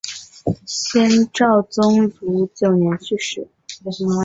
[0.65, 3.47] 先赵宗儒九年去世。